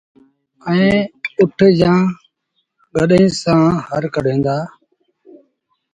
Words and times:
ائيٚݩ 0.67 1.09
اُٺ 1.39 1.57
جآݩ 1.79 2.03
گڏئيٚن 2.95 3.31
سآݩ 3.41 3.67
هر 3.87 4.03
ڪڍين 4.13 4.39
دآ 4.45 4.57